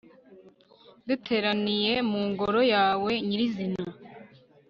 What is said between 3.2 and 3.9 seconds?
nyirizina